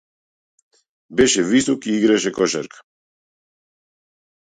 [1.19, 2.83] Беше висок и играше кошарка.